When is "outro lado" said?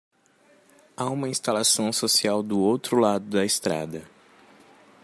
2.59-3.25